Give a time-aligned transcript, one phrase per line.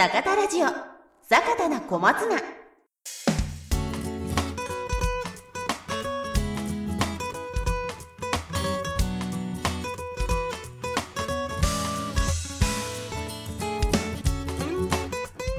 [0.00, 0.68] 坂田ラジオ。
[1.28, 2.40] 坂田な小松菜。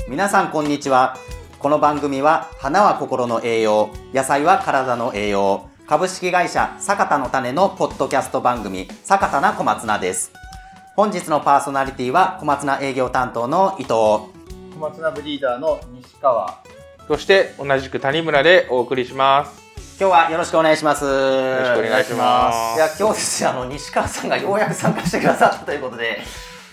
[0.08, 1.18] 皆さんこんにちは。
[1.60, 3.90] この番組は花は心の栄養。
[4.14, 5.68] 野菜は体の栄養。
[5.86, 10.39] 株式会社坂田の種のポッドキャスト番組坂田な小松菜です。
[11.00, 13.94] 本日のパーソナリティは小松菜営業担当の伊藤。
[13.94, 14.28] 小
[14.82, 16.62] 松菜ブリーダーの西川。
[17.08, 19.64] そして同じく谷村でお送りします。
[19.98, 21.06] 今日はよろしくお願いします。
[21.06, 22.76] よろしくお願いします。
[22.76, 26.20] いや今日ですねあの西川さんがようやく参加してくださったということで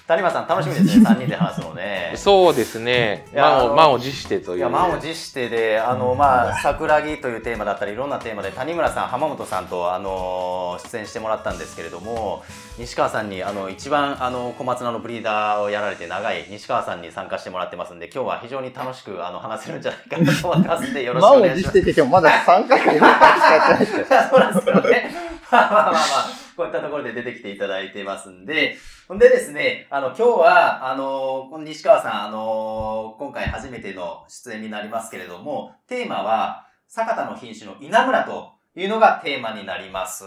[0.06, 3.27] 谷村さん楽しみですね 3人で話すのねそうですね。
[3.34, 4.59] 満を満を持してという。
[4.59, 12.45] いや満を持してであの、まあ、桜木というテーマだったりいろんなテーマで谷村さん浜本さんとあの出演してもらったんですけれども
[12.79, 21.79] 西川さんにあの一番あの小松菜のブリーダーをやられて長い西川さんに参加してもらってますんで今日は非常に楽しくあの話せるんじゃないかなと思ってますんでよろしくお満を願いします。
[21.79, 24.07] 持してて、でもまだ3回か4回しかやってないですよ。
[24.30, 25.10] そうなんですよね。
[25.51, 28.76] まあまあまあまあ、こういったところで出てきていただいてますんで、
[29.09, 40.24] ほんでですね、あの、今日は、あの、この西川さん、あの、今回初めての出演になりますけれども、テーマは、坂田の品種の稲村というのがテーマになります。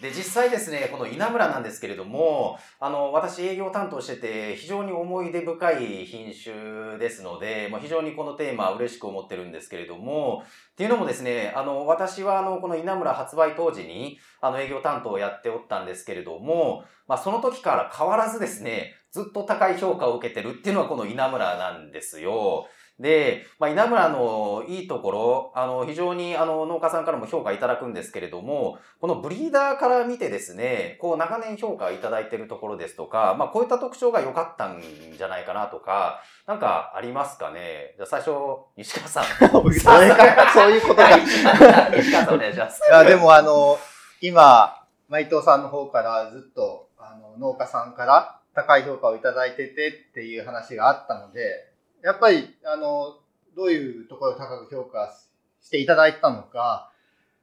[0.00, 22.66] で、実際ですね、この稲村なんですけれども、あの、私営業担当してて、非常に思い出深い品種ですので、まあ、非常にこのテーマ嬉しく思ってるんですけれども、っていうのもですね、あの、私はあの、この稲村発売当時に、あの、営業担当をやっておったんですけれども、まあ、その時から変わらずですね、ずっと高い評価を受けてるっていうのはこの稲村なんですよ。
[23.00, 34.82] で、まあ、稲村のいいところ、あの、非常にあの、農家さんからも評価いただくんですけれども、このブリーダーから見てですね、こう、長年評価いただいてるところですとか、まあ、こういった特徴が良かったん
[35.16, 37.94] じゃないかなとか、なんかありますかね？
[37.96, 38.30] じゃあ最初、
[38.76, 39.24] 西川さん。
[39.24, 41.16] それか、そういうことか。
[41.16, 41.20] い
[41.96, 42.82] 西川さんお願いします。
[42.90, 43.78] や、でもあの、
[44.20, 44.76] 今、
[45.08, 51.69] 内藤さんの方からずっと、あの、農家さんから高い評価をいただいててっていう話があったので、
[52.02, 53.18] やっぱり、あの、
[53.56, 55.14] どういうところを高く評価
[55.60, 56.92] していただいたのか、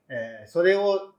[0.09, 1.13] えーそれを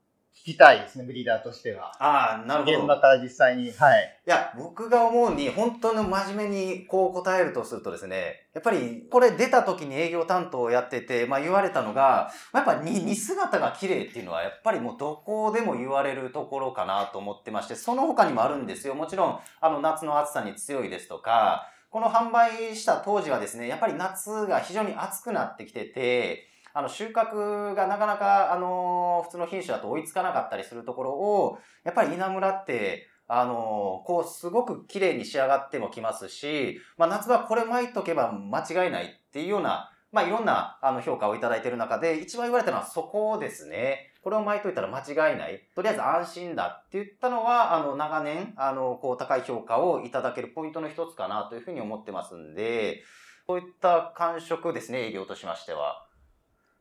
[0.44, 1.92] 聞きたいですね、ブリーダーとしては。
[1.98, 2.78] ああ、なるほど。
[2.78, 4.20] 現場から実際に、はい。
[4.26, 18.94] いや、僕が思うに、本当の真面目にこう答えるとするとですね、やっぱりこれ出た時に営業担当をやってて、まあ言われたのが、まあやっぱに似姿が綺麗っていうのは、やっぱりもうどこでも言われるところかなと思ってまして、その他にもあるんですよ。
[18.94, 26.44] もちろん、あの夏の暑さに強いですとか、この販売した当時はですね、やっぱり夏が非常に暑くなってきてて、
[26.74, 44.12] あの収穫がなかなか、あの普通の品種だと追いつかなかったりするところを、やっぱり稲村って、あのこう、すごく綺麗に仕上がってもきますし、まあ、夏場これ巻いとけば間違いないっていうような、まあ、いろんなあの評価をいただいている中で、一番言われたのはそこですね。
[44.28, 45.62] これを巻いといたら間違いない。
[45.74, 53.02] とりあえず安心だって言ったのは、あの、長年、あの、こう、高い評価をいただけるポイントの一つかなというふうに思ってますんで、
[53.46, 56.04] そういった感触ですね、営業としましては。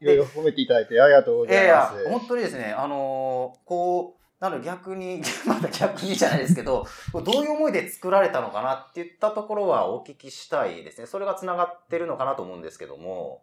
[0.01, 2.03] いろいろ褒めていただいてありがとうごいやいざいます。
[2.03, 11.07] や、本当にですね、あのーこう、なので逆に、 まだ逆にじゃないですけど、どういう思いで作られたのかなって言ったところはお聞きしたいですね。
[11.07, 13.41] それが繋がってるのかなと思うんですけども。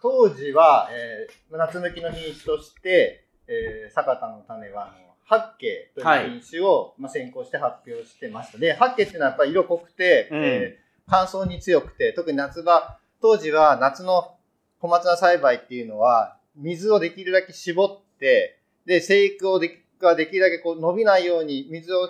[0.00, 8.58] 当時は、えー夏向きの品種として、えー坂田の種は、あの、八景という品種を、まあ、先行して発表してました。
[8.58, 10.44] で、八景っていうのはやっぱり色濃くて、うん。
[10.44, 14.36] えー乾燥に強くて、特に夏場、当時は夏の
[14.80, 22.08] 小松菜栽培っていうのは、水をできるだけ絞って、で、生育をできができるだけこう伸びないように水を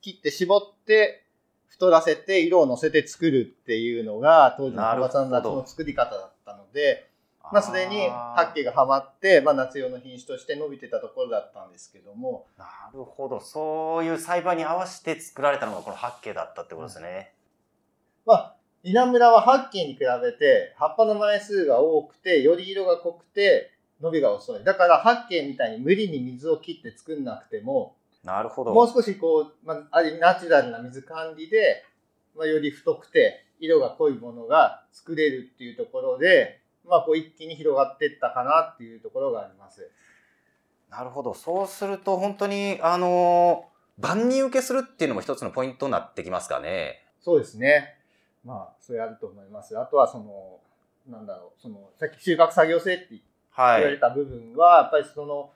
[0.00, 1.24] 切って絞って、
[1.68, 7.08] 太らせて色を乗せて作るっていうのが当時の小松菜の夏の作り方だったので、
[7.52, 13.40] まあ、すでにあー八景がハマって、まあ、夏用の品種として伸びてたところだったんですけども、なるほど。
[13.40, 17.34] そういう栽培に合わせて作られたのがこの八景だったってことですね。
[18.26, 23.70] まあ、稲村は八景に比べて葉っぱの枚数が多くて、より色が濃くて、
[24.00, 24.64] 伸びが遅い。
[24.64, 28.72] だから八景みたいに無理に水を切って作んなくても、なるほど。
[28.72, 31.84] もう少しこう、まあ、あナチュラルな水管理で、
[32.36, 39.90] まあ、より太くて色が濃いものが作れるっていうところで、まあ、こう一気に広がっていったかなっていうところがあります。
[40.90, 41.34] なるほど。
[41.34, 47.04] そうすると本当に、あのー万人受けするっていうのも一つのポイントになってきますかね。
[47.20, 47.94] そうですね。
[48.44, 49.78] まあ、それあると思います。
[49.78, 50.58] あとはその、
[51.08, 53.20] なんだろう、その、さっき収穫作業性って言
[53.50, 53.84] はい。
[53.84, 55.52] われた部分は、やっぱりその、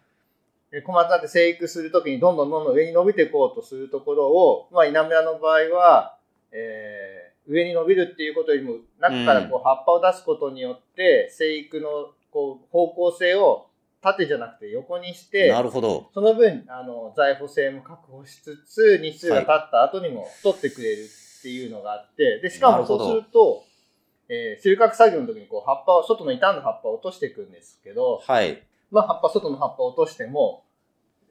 [0.70, 6.16] え小松菜って生育するときにどんどんどんどん上に伸びていこうとするところを、まあ、稲村の場合は、
[6.52, 13.66] えー上に伸びるっていうことよりも、中からこう葉っぱを出すことによって、生育のこう方向性を
[14.02, 16.10] 縦じゃなくて横にして、なるほど。
[16.14, 23.64] その分、あの、在補性も確保しつつ、日数が経った後にも太ってくれるっていうのがあって、で、しかもそうすると、
[24.28, 28.62] えー収穫作業の時にこう葉っぱを、外の傷んだ葉っぱを落としていくんですけど、はい。
[28.90, 30.64] まあ葉っぱ、外の葉っぱを落としても、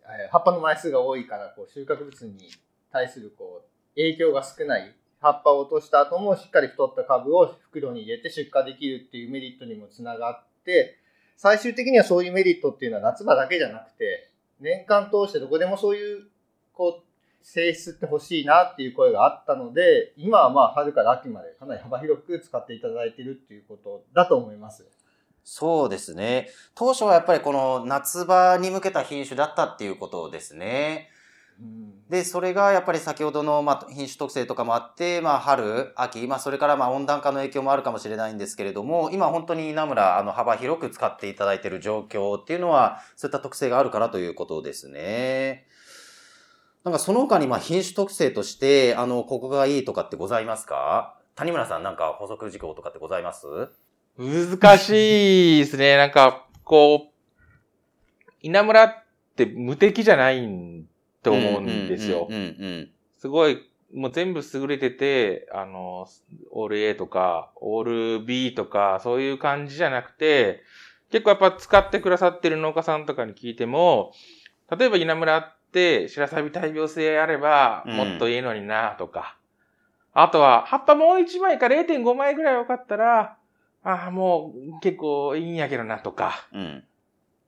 [0.04, 2.50] えー葉っぱの枚数が多いから、こう収穫物に
[2.92, 4.96] 対するこう、影響が少ない。
[5.19, 10.98] 葉っぱを落とした後もしっかり太った株を袋に入れて出荷できるっていうメリットにもつながって、
[11.36, 16.28] 最終的にはそういうメリットっていうのは夏場だけじゃなくて、年間通してどこでもそういう、
[16.74, 17.08] こう、
[17.44, 24.86] 性質って欲しいなっていう声があったので、今はまあ春から秋までかなり幅広く使っていただいてるっていうことだと思います。
[25.46, 26.50] そうですね。
[26.75, 31.10] 当初はやっぱりこの夏場に向けた品種だったっていうことですね。
[31.59, 45.68] うんで、それがやっぱり先ほどの、まあ、品種特性とかもあって、まあ、春、秋、まあ、それからまあ、温暖化の影響もあるかもしれないんですけれども、今本当に稲村、あの、幅広く使っていただいている状況っていうのは、そういった特性があるからということですね。
[46.86, 51.19] なんかその他に、まあ、品種特性として、あの、ここがいいとかってございますか？
[51.36, 53.45] 谷村さんなんか補足事項とかってございます？
[54.18, 55.98] 難しいですね。
[55.98, 59.03] なんか、こう、稲村っ
[59.36, 60.48] て無敵じゃない
[61.27, 62.35] と思うんですようん。
[62.35, 62.89] うんうん
[63.19, 66.07] すごい、もう全部優れてて、あの、
[66.51, 70.62] オール A とか、オール B とか、そういう感じじゃなくて、
[71.12, 74.13] 結構やっぱ使ってくださってる農家さんとかに聞いても、
[74.77, 79.38] 例えば稲村って白錆大病性あれば、うんもっといいのになとか、
[80.13, 83.38] あとは、葉っぱもう1枚か0.5枚ぐらい多かったら、
[83.83, 86.83] ああ、もう結構いいんやけどなとか、うん。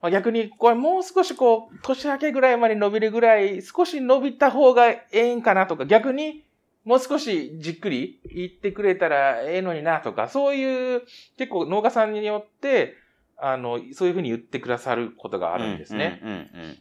[0.01, 0.04] うん。
[0.04, 6.44] まあ、逆に、これもう少しこう、年明けぐらいまで伸びるぐらい、少し伸びた方がええんかなとか、逆に、
[6.86, 11.01] もう少しじっくり言ってくれたらええのになとか、そういう、
[11.38, 12.96] 結構農家さんによって、
[13.38, 16.19] あの、そういうふうに言ってくださることがあるんですね。
[16.24, 16.78] うんうん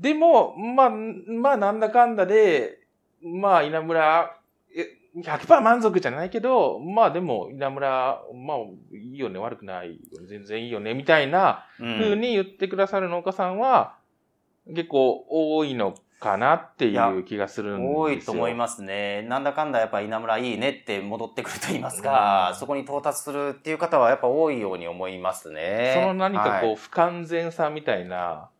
[0.00, 2.80] でも、まあ、まあ、なんだかんだで、
[3.22, 4.35] まあ、稲村、え
[5.16, 8.58] 100%満足じゃないけど、まあでも、稲村、まあ、
[8.92, 9.98] いいよね、悪くない
[10.28, 11.66] 全然いいよね、みたいな。
[11.78, 13.96] ふうに言ってくださる農家さんは、
[14.68, 17.98] 結構多いのかなっていう気がするんですよ。
[17.98, 19.22] 多いと思いますね。
[19.22, 25.92] なんだかんだやっぱ稲村いいねって戻ってくると言いますか、うんそこに到達するっていう方はやっぱ多いように思いますね。
[25.94, 28.50] その何かこう、はい不完全さみたいな、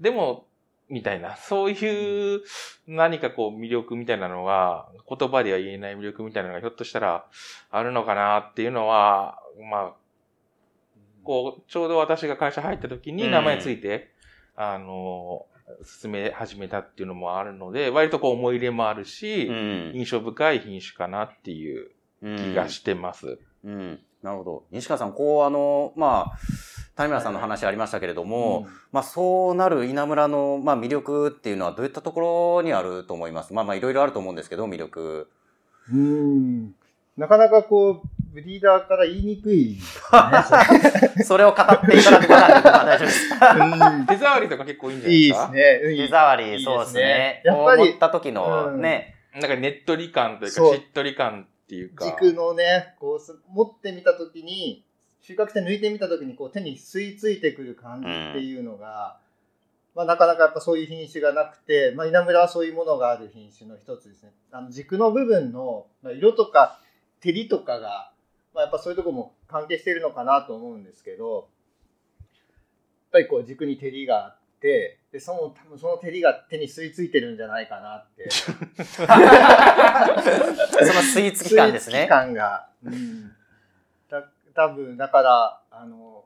[0.00, 0.46] でも、
[0.88, 2.42] みたいな、そういう
[2.86, 7.26] 何かこう魅力みたいなのが、言葉では言えない魅力みたいなのがひょっとしたら
[7.70, 9.38] あるのかなっていうのは、
[9.70, 9.92] まあ、
[11.24, 14.12] こう、ちょうど私が会社入った時に名前ついて、
[14.54, 15.46] あの、
[15.84, 21.90] 進め始めたっていうのもあるので、割とこう思い入れもあるし、うん印象深い品種かなっていう
[22.22, 23.38] うん気がしてます。
[23.64, 24.00] うん。
[24.22, 24.64] なるほど。
[24.70, 26.38] 西川さん、こう、あの、まあ、
[26.96, 33.52] 谷村さんの話ありましたけれども、まあ、そうなる稲村の、まあ、魅力っていうのはどういったところにあると思います？
[33.52, 35.28] まあ、まあ、いろいろあると思うんですけど、魅力。
[35.92, 36.74] うん。
[37.16, 38.00] なかなかこう、
[38.32, 41.24] ブリーダーから言いにくいですね。
[41.24, 43.30] それを語っていただくことは大丈夫です。
[43.34, 45.52] うん手触りとか結構いいんじゃないいいですか？
[45.52, 45.90] ですね。
[45.90, 47.42] うん手触り、そうですね。
[47.44, 52.04] やっぱりこう持った時のね、なんかねっとり感というか、しっとり感っていうか。
[52.06, 54.84] 軸のね、こうす、持ってみたときに、
[55.26, 59.18] 収穫して抜いてみたときに、こう手に吸い付いてくる感じっていうのが、
[59.96, 64.30] まあなかなかやっぱそういう品種がなくて、まあ稲村はそういうものがある品種の一つですね。
[64.52, 66.78] あの軸の部分の、まあ、色とか
[67.20, 68.12] 照りとかが、
[68.54, 71.46] まあやっぱそういうところも関係しているのかなと思うんですけど、やっ
[73.10, 78.30] ぱりこう軸に照りがあって、で、その、多分その照りが手に吸い付いてるんじゃないかなって。
[78.30, 78.48] その
[81.02, 82.06] スイーツ期間ですスイーツ期ね。
[82.06, 82.68] 間が。
[82.84, 83.35] うん。
[84.56, 86.24] だ多分だから、あの、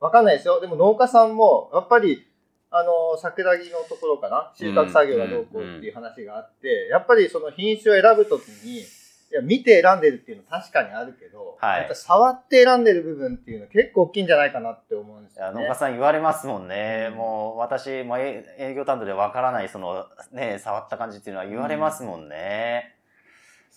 [0.00, 0.60] わかんないですよ。
[0.60, 2.26] でも農家さんも、やっぱり、
[2.70, 15.62] あの、桜木のところかな、収穫作業がどうこうっていう話があって、やっぱりその品種を選ぶときに、いや、見て選んでるっていうのは確かにあるけど、はいやっぱ触って選んでる部分っていうのは結構大きいんじゃないかなって思うんですよね。
[15.62, 17.08] 農家さん言われますもんね。
[17.10, 22.95] うんもう私、も営業担当でわからない、そのね、触った感じっていうのは言われますもんね。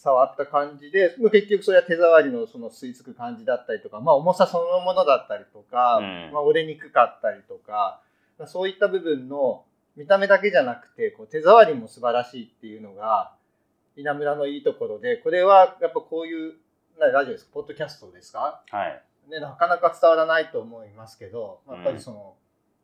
[0.01, 8.01] 触った感じで、結局それは手触りのその吸い付く感じだったりとか、まあ重さそのものだったりとか、うんまあ折れにくかったりとか、
[8.37, 9.65] まあそういった部分の
[9.97, 13.33] 見た目だけじゃなくて、こう手触りも素晴らしいっていうのが、
[13.97, 16.53] 稲村のいいところで、これはやっぱこういう、
[16.97, 17.51] なラジオですか？
[17.55, 18.61] ポッドキャストですか？
[18.69, 19.03] はい。
[19.29, 22.35] ね、なかなか伝わらないと思いますけど、やっぱりその、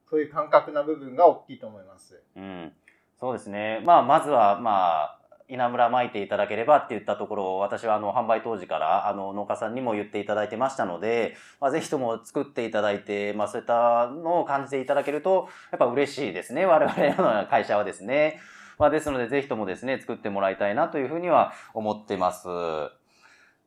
[0.09, 2.21] そういう感覚な部分が大きいと思います。
[2.35, 2.73] うん。
[3.17, 3.81] そうですね。
[3.85, 5.14] まあ、まずは、まあ、
[5.47, 18.39] 稲村巻いていただければって言ったところを私はあの販売当時からあの農家さんにも言っていただいてましたので、まあ、ぜひとも作っていただいて、まあ、そういったのを感じていただけるとやっぱ嬉しいですね我々の会社はですね。
[18.77, 22.47] まあ、ですのでぜひともですね作ってもらいたいなというふうには思ってます。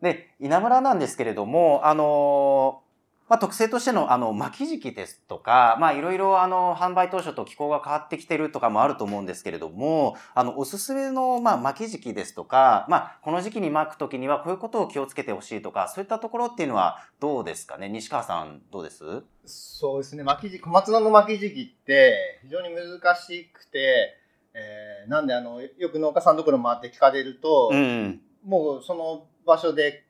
[0.02, 2.82] で稲村なんですけれどもあの
[3.28, 17.88] まあ、特性としての、あの、巻き時期ですとか、まあ、いろいろ、あの、販売当初と気候が変わってきてるとかもあると思うんですけれども、あの、おすすめの、まあ、巻き時期ですとか、まあ、この時期に巻くときにはこういうことを気をつけてほしいとか、そういったところっていうのはどうですかね？
[17.88, 19.04] 西川さん、どうです？
[19.44, 20.22] そうですね。
[20.22, 24.16] 巻き時期、小松菜の巻き時期って非常に難しくて、
[24.54, 30.07] えー、なんで、あの、よく農家さんのところ回って聞かれると、うん、もうその場所で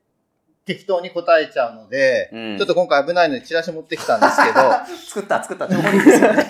[0.69, 4.61] 適当に答えちゃうので、うん、ちょっと今回危ないのでチラシ持ってきたんですけど、
[5.09, 6.47] 作った、作った、情報ですよね。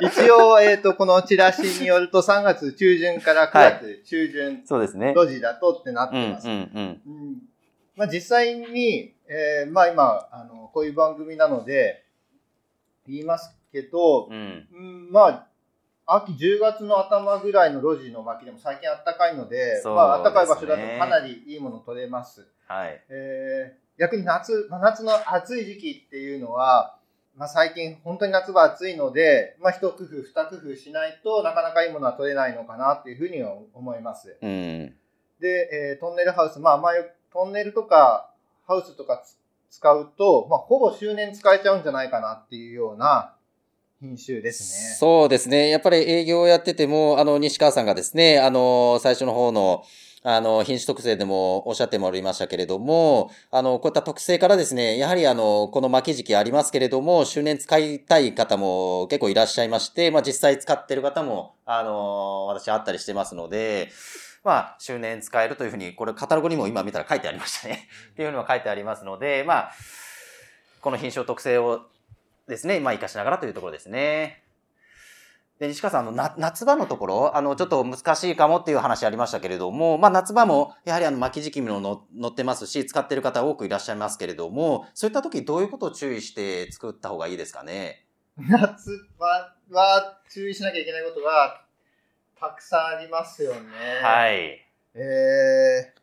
[0.00, 5.12] 一応、えっ、ー、と、このチラシによると3月中旬から9月中旬、はい、そうですね。
[5.16, 6.46] 路地だとってなってます。
[7.96, 12.04] まあ実際に、えー、まあ今、あの、こういう番組なので、
[13.08, 15.46] 言いますけど、うん、まあ、
[16.06, 22.46] 秋10月の頭ぐらいの路地の巻でも最近あったかいので、でね、まあ暖かい場所だとかなりいいもの取れます。
[22.66, 23.02] はい。
[23.08, 26.98] えー、逆に夏、真夏の暑い時期っていうのは、
[27.36, 34.36] まあ最近本当に夏は暑いので、まあ一工夫、二工夫しないとなかなかいいものは取れないのかなっていうふうには思います。
[34.40, 34.94] うん、
[35.40, 36.98] で、えー、トンネルハウス、まあ前、
[37.32, 38.30] トンネルとか
[38.66, 39.24] ハウスとか
[39.70, 43.34] 使うと、まあほぼ周年使えちゃうんじゃないかなっていうような
[44.00, 44.94] 品種ですね。
[44.94, 45.70] そうですね。
[45.70, 49.84] やっぱり営業をやってても、あの、西川さんがですね、あの、最初の方の、
[50.26, 63.92] あの、品種特性でもおっしゃってもらいましたけれども、あの、こういった特性からですね、やはりあの、この巻き時期ありますけれども、周年使いたい方も結構いらっしゃいまして、まあ実際使ってる方も、あの、私あったりしてますので、
[64.44, 67.88] まあ、周年使えるというふうに、これカタログにも今見たら書いてありましたね。
[68.12, 69.72] っていうのは書いてありますので、まあ、
[70.80, 71.82] この品種特性を
[72.46, 74.43] ですね、まあ、活かしながらというところですね。
[75.58, 88.04] で、西川さん、あの、な、夏場のところ、あの、ちょっと難しいかもっていう話ありましたけれども、まあ、夏場も、やはりあの、巻き時期もの乗ってますし、使ってる方多くいらっしゃいますけれども、そういった時どういうことを注意して作った方がいいですかね？
[88.36, 89.26] 夏場
[89.70, 91.64] は注意しなきゃいけないことが、
[92.40, 93.60] たくさんありますよね。
[94.02, 94.60] はい。
[94.94, 96.00] えー、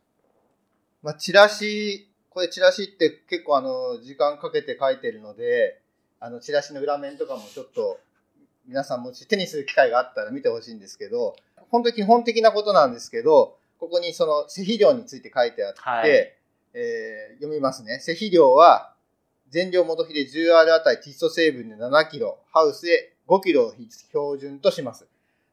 [1.02, 5.82] まあ、チラシ、これチラシって結構あの、時間かけて書いてるので、
[6.22, 8.00] あの、チラシの裏面とかもちょっと、
[8.72, 11.36] 皆さんもし手にする機会があったら見てほしいんですけど、
[11.72, 16.10] 本当に基本的なことなんですけど、ここにその、施肥量について書いてあって、はい、
[16.74, 18.00] えー、読みますね。
[18.00, 18.94] 施肥量は、
[19.50, 25.06] 全量元比で 10R あたり窒素成分で7キロ、ハウスで5キロを標準とします。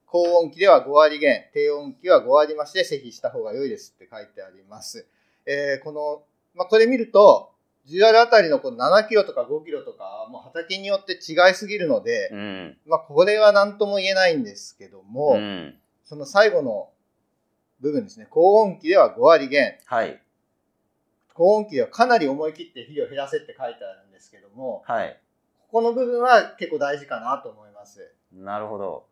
[0.07, 5.09] 高温期では5割減、低温期は5割増しで施肥した方が良いですって書いてあります。
[5.45, 6.23] えー、この、
[6.55, 7.51] まあ、これ見ると、
[7.89, 16.91] 10あたりのこの7キロとか5キロとか、もう畑によって違いすぎるので、うん、まあこれは何とも言えないんですけども、うん、その最後の
[17.81, 19.79] 部分ですね、高温期では5割減。
[19.87, 20.21] はい。
[21.35, 25.19] 高温期ではかなり思い切って肥料を減らせって書いてあるんですけども、はい。
[25.61, 28.13] ここの部分は結構大事かなと思います。
[28.33, 29.08] なるほど。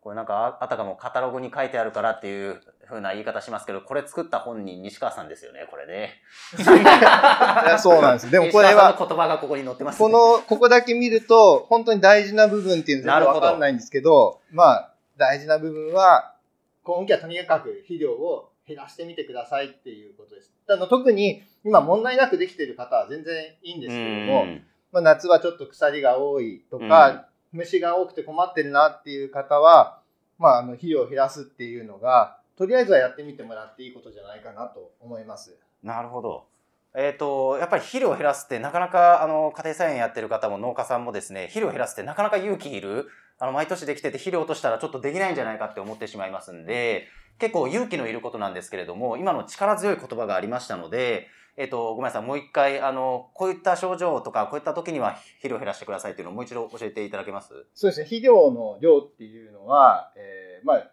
[0.00, 6.22] これなんかあたかもカタログに書いてあるからっていう風な言い方しますけど、これ作った本人西川さんですよね、これね。
[7.78, 8.30] そうなんです。
[8.30, 16.34] でもこれは、言葉がここに載ってます、ね、この、ここだけ見ると、本当に大事な部分っていうのはわかんないんですけど、まあ、大事な部分は、
[16.82, 20.52] 今期はとにかく肥料を減らしてみてくださいっていうことです。
[20.68, 24.46] あの特に今問題なくできている方は全然いいんですけども、
[24.92, 30.00] まあ、夏はちょっと腐りが多いとか、虫が多くて困ってるなっていう方は、
[30.38, 35.56] まあ、あの、費用を減らすっていうのが、とりあえずはやってみてもらっていいことじゃないかなと思います。
[35.82, 36.46] なるほど。
[36.94, 43.08] えっ、ー、と、やっぱり肥料を減らすってなかなか、あの、家庭菜園やってる方も農家さんもですね、肥料を減らすってなかなか勇気いる。
[43.38, 47.06] あの、毎年できてて肥料落としたらちょっとできないんじゃないかって思ってしまいますんで、
[47.38, 52.22] 結構勇気のいることなんですけれども、今の力強い言葉がありましたので、えっ、ー、と、ごめんなさい。
[52.22, 57.66] もう一回、あの、こういった症状とか、こういった時には肥料を減らしてくださいっていうのをもう一度教えていただけます？
[57.74, 58.04] そうですね。
[58.04, 60.90] 肥料の量っていうのは、えー、まあ、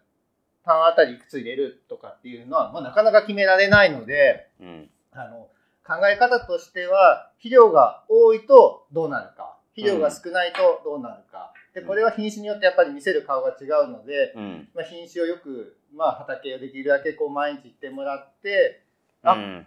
[0.64, 5.48] 単あたりいくつ入れるとかっていうのは、まあ、なかなか決められないので、うん、あの、
[5.86, 18.82] 考え方としては、肥料が多いとどうなるか、肥料が少ないとどうなるか、で、これは品種によってやっぱり見せる顔が違うので、うん、まあ、品種をよく、まあ、畑をできるだけこう毎日行ってもらって、
[19.22, 19.66] あ、うん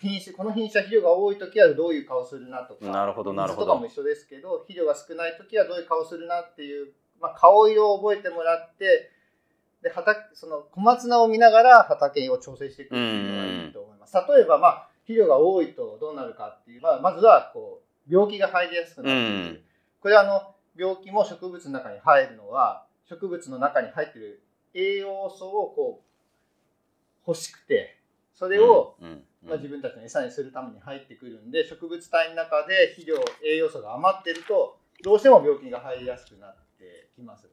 [0.00, 3.66] 品種この品種は肥料が多い時はどういう顔するなとかなるほどなるほど。
[3.66, 9.10] とかも一緒ですけど肥料が少ない時はどういう顔するなっていう、まあ、顔色を覚えてもらって
[9.82, 14.14] で、畑、その小松菜を見ながら畑を調整していくっていうのがいいと思います。
[14.14, 19.62] 例えば、まあ、肥料が多いとどうなるかっていう、まあ、まずは、こう、病気が入りやすくなる
[20.00, 24.42] これはあの、病気も植物の中に入るのは、植物の中に入っている
[24.74, 28.00] 栄養素をこう、欲しくて、
[28.34, 28.96] それを、
[29.46, 37.48] まあ、自分たちの餌にするために入ってくるんで植物体の中で肥料栄養素が余ってるとどうしても病気が入りやすくなってきます。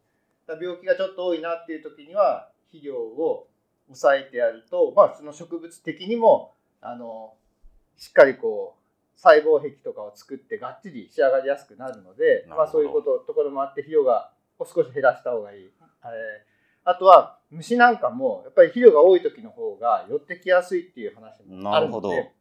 [0.48, 3.48] だ病気がちょっと多いなっていう時には肥料を
[3.88, 7.34] 抑えてやると、まあ、その植物的にもあの
[7.98, 15.65] しっかりこう細胞壁とかを作ってがっちり仕上がりやすくなるのでまあ、そういうことところもあって肥料が少し減らした方がいい。
[15.65, 16.56] えー
[16.88, 22.32] あとは虫なんかもやっぱり肥料が多い時の方が寄ってきやすいっていう話もあるので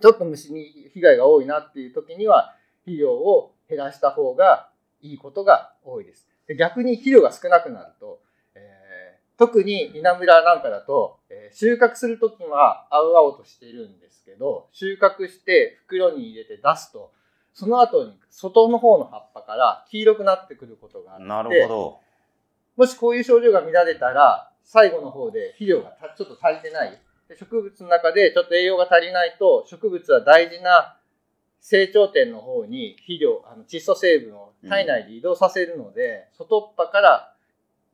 [0.00, 4.68] ちょっと虫に被害が多いなっていう時には肥料を減らした方が
[5.00, 6.26] いいことが多いです。
[6.46, 8.20] で逆に肥料が少なくなると、
[8.54, 8.94] えー
[9.36, 17.12] 特に稲むらなんかだと、えー収穫する時は青々としているんですけど収穫して袋に入れて出すと
[17.52, 21.98] その後に外の方の葉っぱから黄色くなってくることがあってなるほど。
[22.76, 27.00] もしこういう症状が見られたら、最後の方で肥料がたちょっと足りてない。
[27.28, 30.96] で植物の中でちょっと栄養が足りないと、植物は大事な
[31.60, 37.34] 成長点の方に肥料、あの窒素成分を体内で移動させるので、外っ端から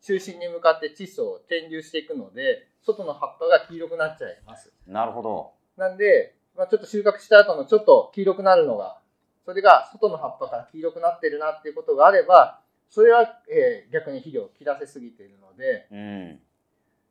[0.02, 4.72] 中心に向かって窒素を転流していくので、外の葉っぱが黄色くなっちゃいます。
[4.86, 5.52] なるほど。
[5.76, 8.98] なんで、まあ、ちょっと収穫した後のちょっと黄色くなるのが、
[9.44, 12.59] それが外の葉っぱから黄色くなってるなっていうことがあれば、
[12.90, 16.40] それは、えー逆に肥料を切らせすぎているので、うん。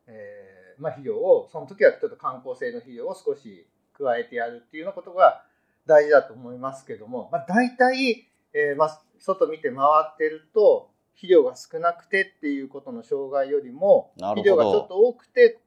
[0.07, 5.43] えーまあ、肥料を、その時はちょっと観光性の肥料を少し加えてやるっていうようなことが
[5.85, 15.59] 大事だと思いますけども、まあ、大体、えーまあ、外見て回ってると、肥料が少なくてっていうことの障害よりも、肥料がちょっと多くて、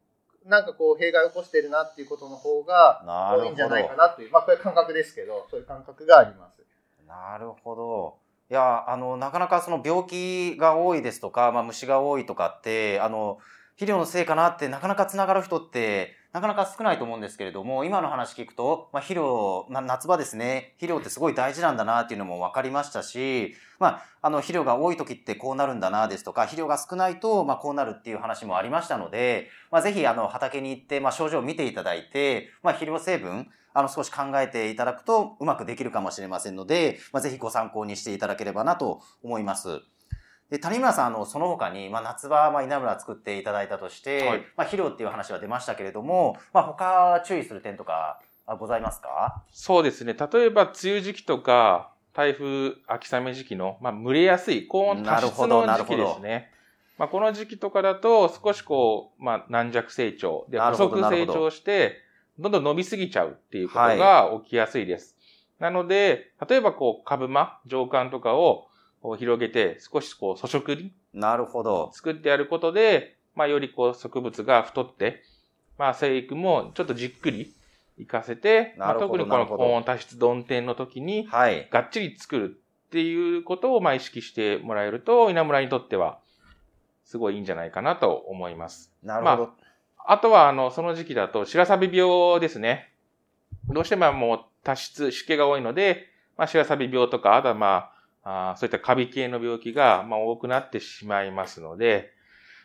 [0.45, 3.03] なんかこう、弊害を起こしてるなっていうことの方が
[3.39, 6.63] 多いんじゃないかなという、まあ、これ感覚ですけど、そういう感覚があります。
[7.07, 8.22] なるほど。
[8.53, 13.39] いや、あの、なかなかその病気が多いですとか、まあ、虫が多いとかって、あの、
[13.77, 39.83] 肥料のせいかなってなかなか繋がる人って、なかなか少ないと思うんですけれども、今の話聞くと、まあ、肥料、まあ、夏場ですね、肥料ってすごい大事なんだなっていうのも分かりましたし、まあ、あの、肥料が多い時ってこうなるんだなですとか、肥料が少ないと、まあ、こうなるっていう話もありましたので、まあ、ぜひ、あの、畑に行って、まあ、症状を見ていただいて、まあ、肥料成分、あの、少し考えていただくとうまくできるかもしれませんので、まあ、ぜひご参考にしていただければなと思います。
[40.53, 49.43] で、谷村さん、あの、その他に、まあ、夏場、まあ、稲村作っていただいたとして、はいまあ、肥料っていう話は出ましたけれども、まあ、他注意する点とか、あございますか？
[49.51, 50.15] そうですね。
[50.15, 56.51] 例えば、梅雨時期とか、台風、秋雨時期の、まあ、蒸れやすい高温多湿なるほどの時期ですね。
[56.99, 61.97] まあ、この時期とかだと、少しこう、まあ、軟弱成長で、なるほど細く成長して、
[62.39, 65.17] どんどん伸びすぎちゃうっていうことが起きやすいです。
[65.59, 68.67] なので、例えばこう、株間、上巻とかを
[69.03, 71.91] こう広げて、少しこう、粗食になるほど。
[71.93, 75.23] 作ってやることで、まあ、よりこう植物が太って、
[75.79, 77.53] まあ、生育もちょっとじっくり
[77.99, 81.69] 活かせて、まあ、特にこの高温多湿曇天の時に、はい。
[81.71, 86.19] がっちり作るっていうことをまあ意識してもらえると、稲村にとっては、
[87.05, 88.93] すごいいいんじゃないかなと思います。
[89.03, 89.51] なるほど。
[90.07, 92.93] あとは、あの、その時期だと、白錆病ですね。
[93.69, 102.13] どうしてももう多湿、湿気が多いので、まあ、白錆病とか、あとはまあ、あーそういったカビ系の病気が、まあ、多くなってしまいますので、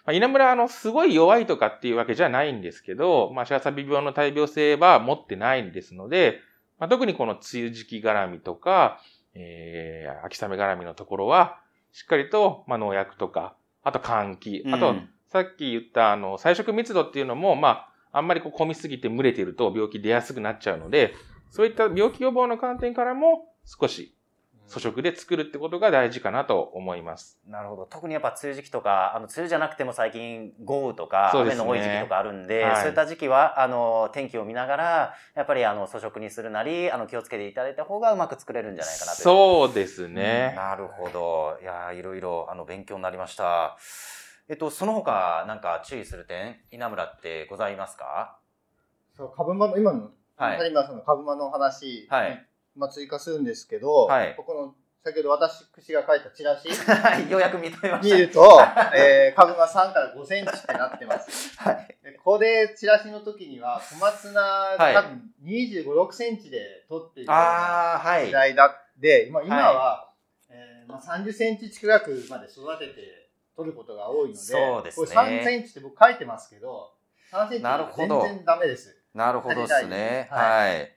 [0.05, 6.39] まあ、稲村は、あの、すごい弱いとかっていうわけじゃないんですけど、まあ、白錆病の大病性は持ってないんですので、
[6.79, 9.01] まあ、特にこの梅雨時期絡みとか、
[9.33, 11.59] えー、秋雨絡みのところは、
[11.91, 21.13] しっかりと、まあ、農薬とか、あと換気、あと、うんさっき言った、あの、菜食密度っていうのも、まあ、あんまりこう、混みすぎて蒸れていると病気出やすくなっちゃうので、
[21.51, 24.15] そういった病気予防の観点からも、少し
[24.67, 27.39] 粗食で作るってことが大事かなと思います。
[27.47, 27.85] なるほど。
[27.85, 39.17] 特にやっぱ梅雨時期とか、あの、梅雨じゃなくても最近豪雨とか、雨の多い時期とかあるんで、はいそういった時期は、あの、天気を見ながら、やっぱりあの、粗食にするなり、あの、気をつけていただいた方がうまく作れるんじゃないかなと。
[39.17, 40.53] そうですね。
[40.55, 41.57] なるほど。
[41.61, 43.77] いやーいろいろ、あの、勉強になりました。
[44.49, 48.39] えっと、その他、なんか注意する点、稲村ってございますか？
[49.13, 52.46] そう株間の今のはい谷村さんの株間の話、はい
[52.77, 58.61] まあ、追加するんですけど、はいここの先ほど私が書いたチラシはい、 ようやく認めまし見ると、
[58.93, 61.55] えー、株間3から5センチってなってます。
[61.55, 61.71] た。
[61.71, 61.95] はい。
[62.03, 68.31] でこれチラシの時には小松菜はいが多分25、6センチで取っている時。
[68.31, 70.11] 代だって、まあ、今は、
[70.49, 76.91] えーまあ、30センチ近くまで育てて取ることが多いので、そうですねこれ3センチって僕書いてますけど、
[77.31, 78.97] 3センチ全ど然ダメです。
[79.13, 80.27] なるほどですね。
[80.29, 80.96] ははい。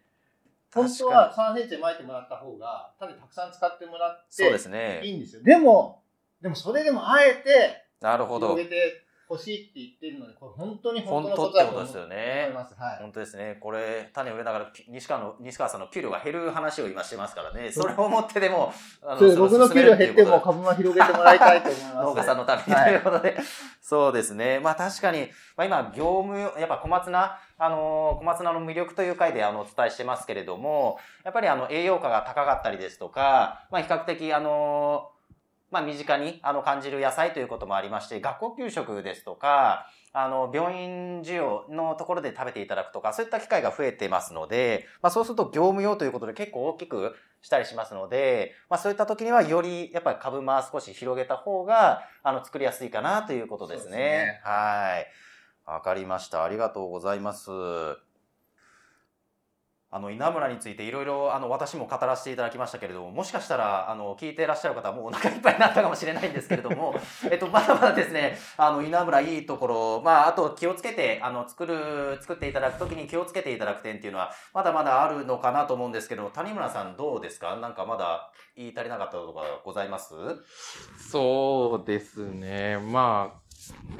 [0.74, 5.11] 本当は3センチ巻いてもらった方が、種たくさん使ってもらって、そうですい。
[5.11, 5.42] いんですよ。
[5.42, 6.02] でも、
[6.40, 8.62] でもそれでもあえて、なるほど広。
[8.62, 12.50] げてほしいって言ってるので、これ本当に本本当当のことってことですよだと思いね。
[12.52, 12.74] ます。
[12.74, 12.98] はい。
[12.98, 13.56] 本当ですね。
[13.60, 17.70] これ、種を植えながら、ピ西川の、西川さんのピュールが減る話を今してますからね。
[17.70, 18.72] それをもってでも、
[19.06, 21.94] あそう僕の給料減ってもも株間広げてもらいたいと思います。
[21.94, 23.36] 農家さんのためにとはいいうことで、
[23.80, 24.58] そうですね。
[24.60, 35.19] まあ確かに、まあ今、業務用、やっぱ小松菜、あのー小松菜の魅力という回であのお伝えしてますけれども、やっぱりあの栄養価が高かったりですとか、まあ比較的あのー
[35.70, 53.90] まあ身近にあの感じる野菜ということもありまして、学校給食ですとか、あの、病院需要のところで食べていただくとか、そういった機会が増えてますので、まあそうすると業務用ということで結構大きくしたりしますので、まあそういった時にはよりやっぱり株間少し広げた方が、あの、作りやすいかなということですね。
[53.90, 55.06] すねはい。
[55.70, 56.42] わかりました。
[56.42, 58.09] ありがとうございます。
[59.92, 66.94] あの、稲村についていろいろ、あの、私も語らせていただきましたけれども、もしかしたら、あの、聞いていらっしゃる方はもう お腹いっぱいになったかもしれないんですけれども、
[67.29, 77.57] えっと、まだまだですね、あの、稲村いいところ、まあ、あと気をつけて、あの、作る、作っていただくときに気をつけていただく点っていうのは、まだまだあるのかなと思うんですけど、谷村さんどうですか？
[77.57, 80.14] なんかまだ言い足りなかったとかございます？
[81.11, 82.79] そうですね。
[82.79, 83.40] まあ、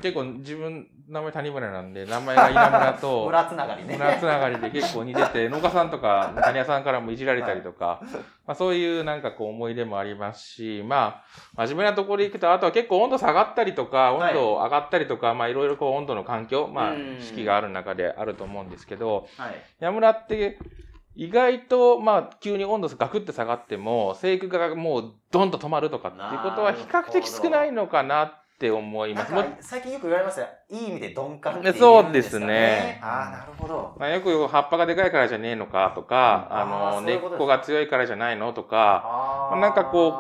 [0.01, 3.97] 結構自分、名前谷村なんで、名前が稲村と、 村つながりね。
[3.97, 8.01] 村つながりで結構似てて、農家さんとか、谷屋さんからもいじられたりとか、
[8.47, 11.23] まあそういうなんかこう思い出もありますし、ま
[11.57, 19.55] あ、真面目なところで行くと、あとは結構温度下がったりとか、はい温度上がったりとか、まあいろいろこう温度の環境、まあうん四季がある中であると思うんですけど、はい。
[19.81, 20.59] ヤムラって、
[21.17, 29.33] 意外と、まあ、急に温度ガクって下がっても、生育がもうドンと止まるとかっていうことは比較的少ないのかなって思います。
[29.61, 30.47] 最近よく言われますよ。
[30.69, 33.97] いい意味で鈍感っていうんそうですですかねああ、なるほど。
[33.99, 40.15] まあ、よく葉っぱがでかいからじゃねえのかとか、うんあーあの、根っこが強いからじゃないのとか、あーなんかこ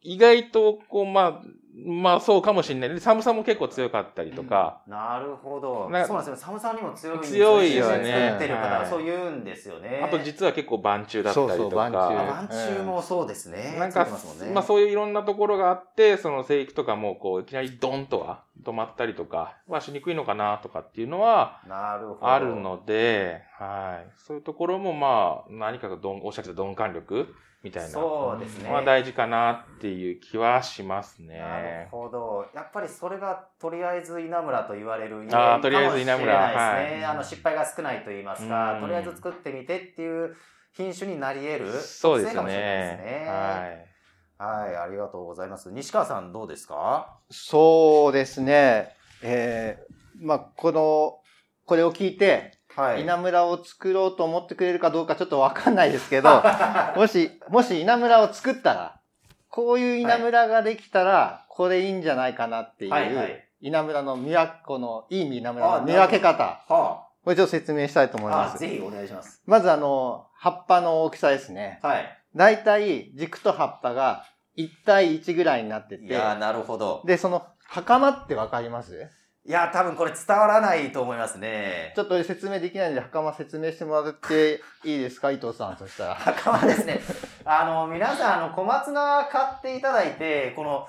[0.00, 1.42] 意外と、こう、まあ、
[1.76, 2.88] まあそうかもしれない。
[2.88, 5.90] で寒さも結構強かったりとか、なるほど。
[5.90, 6.46] なそうなんですよ。
[6.46, 10.00] 寒さにも強いんです強いよね作ってる方ははいそう言うんですよね。
[10.04, 13.76] あと実は結構晩中だったりとか、そうそう晩中あ晩中もそうですね。
[13.76, 22.28] なんかついてますもんねまあそういういろんなところがあって、その生育とかもこういきなりドンとは止まったりとかはしにくいのかなとかっていうのはなるほど。
[22.28, 24.10] あるので、はい。
[24.16, 27.34] そういうところもまあ何かがどんおっしゃってた鈍感力
[27.64, 28.68] みたいなそうですね。
[28.68, 31.88] のは大事かなっていう気はしますなるね。
[31.90, 32.44] ほど。
[32.54, 36.96] やっぱりそれがとりあえず稲村と言われるゆえんあーとりあえず稲村かもしれないですね。
[36.96, 40.36] はいあの失敗が少ないと言いますか、うんとりあえず作ってみてっていう
[40.72, 43.20] 品種になり得るそうです特性かもしれないですね。
[43.24, 43.28] ね。
[43.28, 44.66] はい。
[44.66, 45.72] はい、ありがとうございます。
[45.72, 47.18] 西川さんどうですか？
[47.30, 48.90] そうですね。
[49.22, 51.20] えー、まあ、この、
[51.64, 53.02] これを聞いて、はい。
[53.02, 56.42] 稲むらを作ろうと思ってくれるかどうかちょっとわかんないですけど、
[56.96, 59.00] もし、もし稲むらを作ったら、
[59.48, 68.68] こういう稲むらができたら、これいいんじゃないかなっていはいはいう稲むらの見分け、このいい稲むらの見分け方、はこれちょっと説明したいと思いあ、ますあぜ。
[68.68, 69.40] ひお願いします。
[69.46, 71.78] まずあの、葉っぱの大きさですね。
[71.82, 72.18] はい。
[72.36, 74.24] だいたい軸と葉っぱが
[74.58, 77.02] 1対1ぐらいになってて、いやーなるほど。
[77.06, 79.08] で、その、袴ってわかります？
[79.46, 82.00] いやー多分これ伝わらないと思いますねち。
[82.00, 86.14] ょっと説明できないので、袴説明してもらっていいですか伊藤さん、そしたら。
[86.14, 87.00] 袴ですね。
[87.44, 90.88] あの、皆さん、あの、小松菜買っていただいて、この、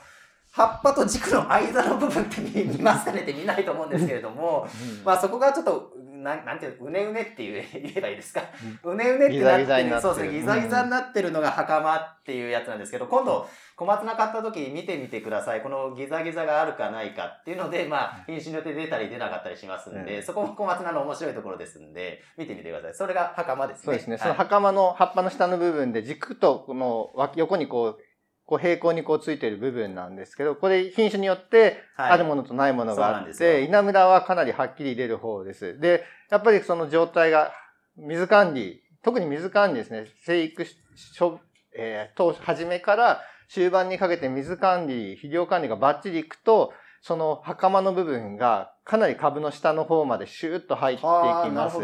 [0.53, 4.65] 葉っぱと軸の間の部分って見見ますかねって見ないと思うんですけれども、
[5.03, 5.91] まあそこがちょっと、
[6.25, 8.41] なんなんていうの、うねうねっていう 言えばいいですか？
[8.83, 15.61] うねうねってなってなってるそうですね、ギザギザになってるのが袴っていうやつなんですけど、今度、小松菜買った時見てみてください。
[15.61, 22.93] このギザギザがあるかないかっていうので、まあ、品種によって出たり出なかったりしますんで、うんそこも小松菜の面白いところですんで、見てみてください。
[22.95, 23.83] それが袴ですね。
[23.85, 24.13] そうですね。
[24.13, 28.01] はいその袴の葉っぱの下の部分で軸とこの脇横にこう、
[28.45, 35.79] こう平行にこうついてる部分なんですけど、これ品種によってはいあるものとないものがあっですよて、稲むらはかなりはっきり出る方です。
[35.79, 37.51] で、やっぱりその状態が
[37.97, 41.39] 水管理、特に水管理ですね、生育し、しょ
[41.77, 51.77] えー、と、初めから終盤にかけて水管理、肥料管理がバッチリいくと、その袴の部分がかなり株の下の方までシューッと入っていはあきます。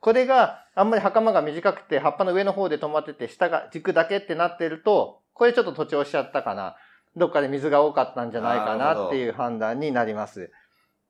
[0.00, 6.76] これがあんまり袴が短くて葉っぱの上の方で止まってて下が軸だけってなってると、これちょっと徒長しちゃったかな。
[7.14, 10.50] どっかで水が多かったんじゃないかなっていう判断になります。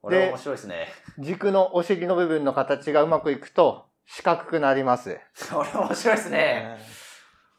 [0.03, 0.89] これ面白いですね。
[1.19, 5.21] 軸のお尻の部分の形がうまくいくと四角くなります。
[5.53, 6.79] これ面白いですね。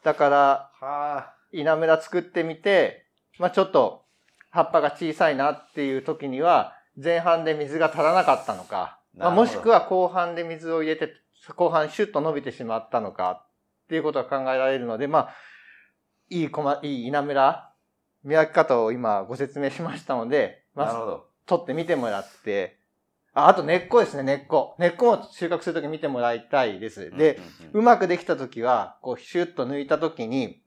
[0.03, 3.05] だから、は稲むら作ってみて、
[3.39, 4.05] まあちょっと、
[4.49, 11.13] 葉っぱが小さいなっていう時には、前半で水が足らなかったのか、まあ、もしくは後半で水を入れて、
[11.55, 13.45] 後半シュッと伸びてしまったのか
[13.85, 15.29] っていうことが考えられるので、まあ、
[16.29, 17.71] いいこま、いい稲むら、
[18.23, 21.27] 見分け方を今ご説明しましたので、まあ、なるほど。
[21.45, 22.77] 取ってみてもらって、
[23.33, 24.75] ああと根っこですね、根っこ。
[24.79, 27.11] 根っこも収穫するとき見てもらいたいです。
[27.11, 27.39] で、
[27.71, 30.63] うまくできたときは、こう、シュッと抜いたときに、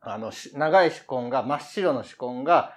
[0.00, 2.74] あの、し長い歯根が、真っ白の歯根が、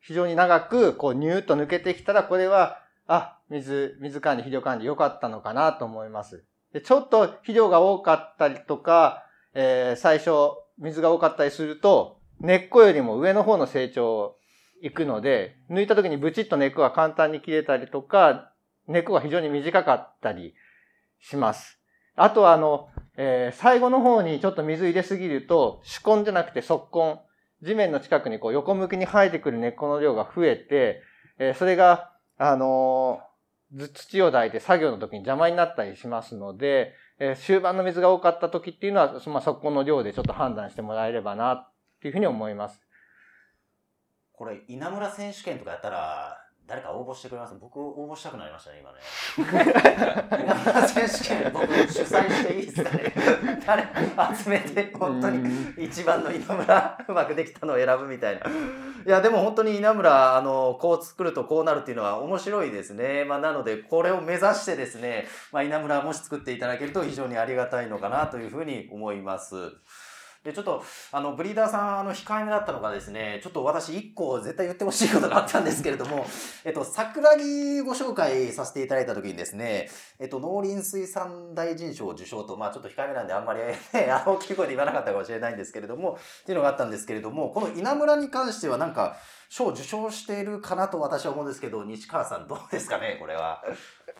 [0.00, 6.44] 非常に長く、こう、ニューッと抜けてきたら、これは、あ、水、水管理、肥料管理良かったのかなと思います。
[6.72, 10.30] で、ちょっと肥料が多かったりとか、えー最初、
[10.80, 14.36] 水が多かったりすると、根っこよりも上の方の成長
[14.82, 18.52] いくので、抜いた時にブチッと根っこが簡単に切れたりとか、
[18.86, 20.54] 根っこが非常に短かったり
[21.20, 21.80] します。
[22.14, 27.20] あとはあの、えー最後の方にちょっと水入れすぎると、主根じゃなくて側根、
[27.62, 31.02] 地面の近くにこう横向きに生えてくる根っこの量が増えて、
[31.38, 33.28] えーそれが、あのー
[33.70, 42.80] 土を抱いて作業の時に邪魔になったりしますので、えー終盤の水が多かった時っていうのは、まあ、そこの量でちょっと判断してもらえればな、っていうふうに思います。
[44.32, 47.54] これ、稲村選手権とかやったら、誰か応募してくれます？
[47.58, 48.98] 僕応募したくなりましたね、今ね。
[50.44, 53.14] 稲村選手権、僕主催していいですかね？
[53.66, 53.82] 誰
[54.36, 58.46] 集めて、本当に一番の稲村、 うまくできたのを選ぶみたいな。
[58.46, 58.50] い
[59.06, 63.24] や、でも本当に稲村、あの、こう作るとこうなるっていうのは面白いですね。
[63.24, 69.54] まあ、なので、これを目指してですね、まあ、稲村もし作っていただけると非常にありがたいのかなというふうに思います。
[70.44, 76.24] で、ちょっと、あの、ブリーダーさん、あの、控えめだったのがですね、ちょっと私一個絶対言ってほしいことがあったんですけれども、
[76.64, 83.60] えっと、桜木ご紹介させていただいた時にですね、えっと、農林水産大臣賞受賞と、まあちょっと控えめなんであんまり、
[83.92, 89.16] ね、あの大きい声で言わなかったかもしれないんですけれども、っていうのがあったんですけれども、この稲村に関してはなんか、
[89.48, 93.62] 賞を受賞しているかなと私は思うんですけど、西川さんどうですかね、これは。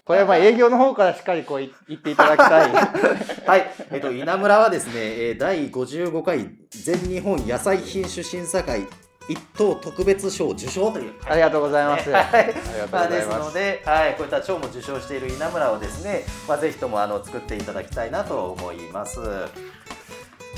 [0.04, 2.72] これはまあ営業の方からしっかりこうい言っていただきたい。
[3.46, 3.70] はい。
[3.90, 8.86] えっと、稲村はですね、えー第55回全日本野菜品種審査会
[9.28, 11.12] 一等特別賞受賞という。
[11.26, 12.10] ありがとうございます。
[12.10, 13.38] はいありがとうございます。
[13.48, 19.20] ので、はい、こういった賞も受賞している稲村をですね、まあ、ぜひともあの作っていただきたいなと思います。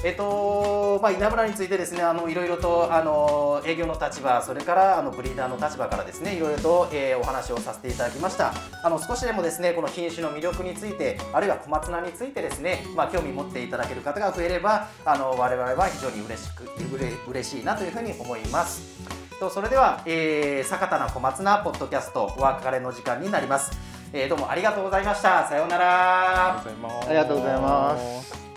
[0.02, 8.54] えっとまあ、稲村についてですねあのいろいろとあの営業の立場それからあのブリーダーの立場からですねいろいろと、えーお話をさせていただきました。
[8.82, 18.82] あの少しでもですねこの品種の魅力についてあるいは小松菜についてですね、まあ、興味持っていただける方が増えればあの我々は非常に嬉しくうれ嬉しいなというふうに思います。
[19.38, 23.70] とそれでは、えー、坂田の小松菜ポッドキャストお別れの時間になります、
[24.12, 25.46] えーどうもありがとうございました。
[25.46, 26.56] さようなら。
[26.56, 26.64] あ
[27.06, 28.49] ありがとうございます。